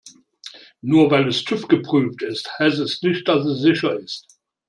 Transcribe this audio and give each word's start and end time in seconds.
Nur 0.81 1.11
weil 1.11 1.27
es 1.27 1.43
TÜV-geprüft 1.43 2.23
ist, 2.23 2.57
heißt 2.57 2.79
es 2.79 3.03
nicht, 3.03 3.27
dass 3.27 3.45
es 3.45 3.61
sicher 3.61 3.99
ist. 3.99 4.25